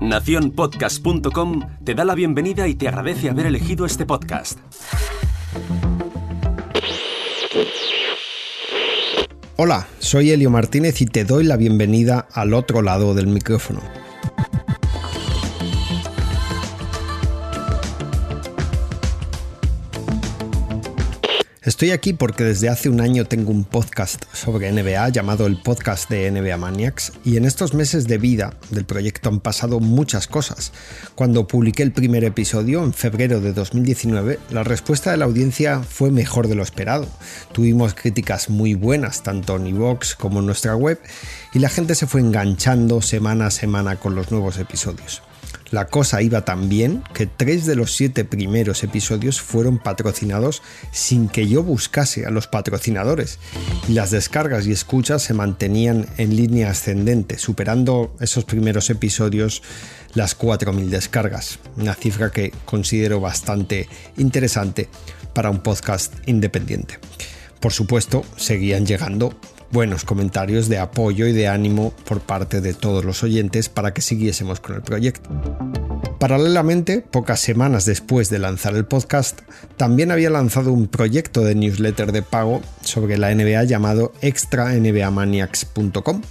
[0.00, 4.58] Naciónpodcast.com te da la bienvenida y te agradece haber elegido este podcast.
[9.56, 13.80] Hola, soy Elio Martínez y te doy la bienvenida al otro lado del micrófono.
[21.64, 26.10] Estoy aquí porque desde hace un año tengo un podcast sobre NBA llamado el podcast
[26.10, 30.72] de NBA Maniacs y en estos meses de vida del proyecto han pasado muchas cosas.
[31.14, 36.10] Cuando publiqué el primer episodio en febrero de 2019, la respuesta de la audiencia fue
[36.10, 37.08] mejor de lo esperado.
[37.52, 41.00] Tuvimos críticas muy buenas tanto en iVoox como en nuestra web
[41.54, 45.22] y la gente se fue enganchando semana a semana con los nuevos episodios.
[45.74, 51.28] La cosa iba tan bien que tres de los siete primeros episodios fueron patrocinados sin
[51.28, 53.40] que yo buscase a los patrocinadores
[53.88, 59.64] y las descargas y escuchas se mantenían en línea ascendente, superando esos primeros episodios
[60.14, 64.88] las 4.000 descargas, una cifra que considero bastante interesante
[65.32, 67.00] para un podcast independiente.
[67.58, 69.34] Por supuesto, seguían llegando
[69.74, 74.02] buenos comentarios de apoyo y de ánimo por parte de todos los oyentes para que
[74.02, 75.28] siguiésemos con el proyecto.
[76.20, 79.40] Paralelamente, pocas semanas después de lanzar el podcast,
[79.76, 86.22] también había lanzado un proyecto de newsletter de pago sobre la NBA llamado extranbamaniacs.com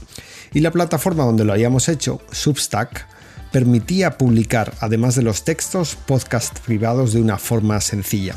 [0.53, 3.05] y la plataforma donde lo habíamos hecho, Substack,
[3.51, 8.35] permitía publicar, además de los textos, podcasts privados de una forma sencilla.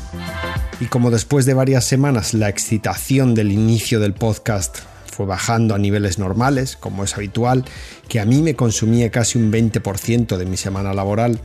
[0.81, 4.79] Y como después de varias semanas la excitación del inicio del podcast
[5.17, 7.65] fue bajando a niveles normales, como es habitual,
[8.07, 11.39] que a mí me consumía casi un 20% de mi semana laboral.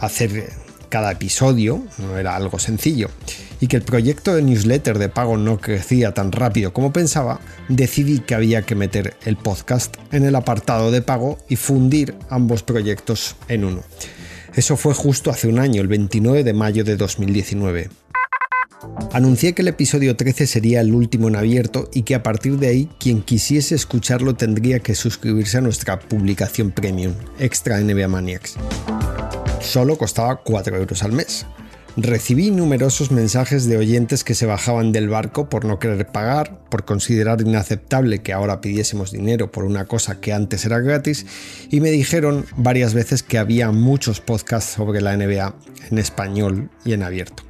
[0.00, 0.50] Hacer
[0.88, 3.10] cada episodio no era algo sencillo
[3.60, 7.38] y que el proyecto de newsletter de pago no crecía tan rápido como pensaba,
[7.68, 12.62] decidí que había que meter el podcast en el apartado de pago y fundir ambos
[12.62, 13.82] proyectos en uno.
[14.54, 17.90] Eso fue justo hace un año, el 29 de mayo de 2019.
[19.12, 22.68] Anuncié que el episodio 13 sería el último en abierto y que a partir de
[22.68, 28.56] ahí quien quisiese escucharlo tendría que suscribirse a nuestra publicación premium, Extra NBA Maniacs.
[29.60, 31.46] Solo costaba 4 euros al mes.
[31.96, 36.86] Recibí numerosos mensajes de oyentes que se bajaban del barco por no querer pagar, por
[36.86, 41.26] considerar inaceptable que ahora pidiésemos dinero por una cosa que antes era gratis,
[41.70, 45.54] y me dijeron varias veces que había muchos podcasts sobre la NBA
[45.90, 47.42] en español y en abierto.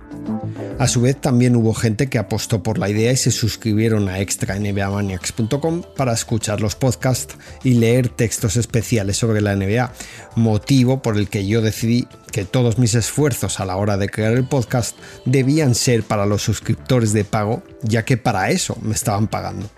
[0.80, 4.18] A su vez también hubo gente que apostó por la idea y se suscribieron a
[4.18, 9.92] extranbamaniacs.com para escuchar los podcasts y leer textos especiales sobre la NBA,
[10.34, 14.32] motivo por el que yo decidí que todos mis esfuerzos a la hora de crear
[14.32, 14.96] el podcast
[15.26, 19.68] debían ser para los suscriptores de pago, ya que para eso me estaban pagando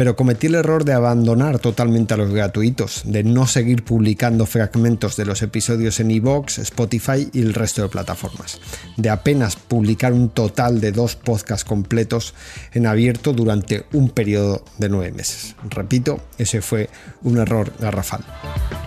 [0.00, 5.14] pero cometí el error de abandonar totalmente a los gratuitos, de no seguir publicando fragmentos
[5.14, 8.62] de los episodios en iVoox, Spotify y el resto de plataformas,
[8.96, 12.32] de apenas publicar un total de dos podcasts completos
[12.72, 15.54] en abierto durante un periodo de nueve meses.
[15.68, 16.88] Repito, ese fue
[17.22, 18.24] un error garrafal.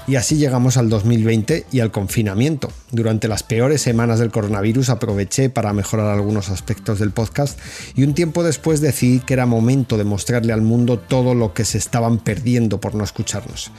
[0.06, 2.69] Y así llegamos al 2020 y al confinamiento.
[2.91, 7.58] Durante las peores semanas del coronavirus aproveché para mejorar algunos aspectos del podcast
[7.96, 11.63] y un tiempo después decidí que era momento de mostrarle al mundo todo lo que
[11.63, 13.72] se estaban perdiendo por no escucharnos.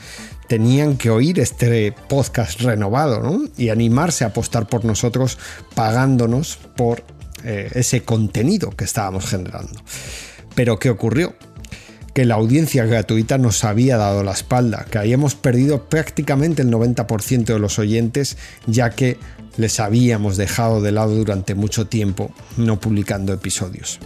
[0.47, 5.37] Tenían que oír este podcast renovado y animarse a apostar por nosotros
[5.75, 7.03] pagándonos por
[7.43, 9.79] eh, ese contenido que estábamos generando.
[10.55, 11.35] Pero ¿qué ocurrió?
[12.15, 17.43] Que la audiencia gratuita nos había dado la espalda, que habíamos perdido prácticamente el 90%
[17.43, 18.37] de los oyentes
[18.67, 19.19] ya que
[19.57, 23.99] les habíamos dejado de lado durante mucho tiempo no publicando episodios.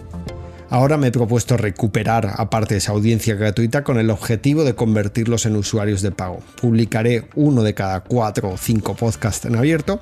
[0.72, 5.44] Ahora me he propuesto recuperar aparte de esa audiencia gratuita con el objetivo de convertirlos
[5.44, 6.44] en usuarios de pago.
[6.60, 9.98] Publicaré uno de cada cuatro o cinco podcasts en abierto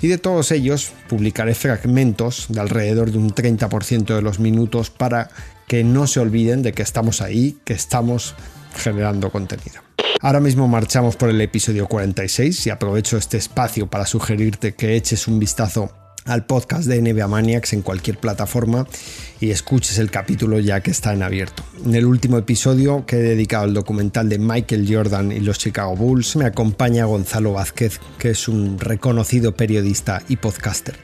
[0.00, 5.28] y de todos ellos publicaré fragmentos de alrededor de un 30% de los minutos para
[5.66, 8.36] que no se olviden de que estamos ahí, que estamos
[8.76, 9.80] generando contenido.
[10.20, 15.26] Ahora mismo marchamos por el episodio 46 y aprovecho este espacio para sugerirte que eches
[15.26, 15.90] un vistazo
[16.24, 18.86] al podcast de NBA Maniacs en cualquier plataforma
[19.40, 21.64] y escuches el capítulo ya que está en abierto.
[21.84, 25.96] En el último episodio que he dedicado al documental de Michael Jordan y los Chicago
[25.96, 30.96] Bulls me acompaña Gonzalo Vázquez, que es un reconocido periodista y podcaster.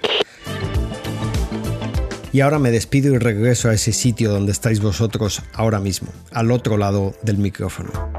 [2.33, 6.53] Y ahora me despido y regreso a ese sitio donde estáis vosotros ahora mismo, al
[6.53, 8.18] otro lado del micrófono.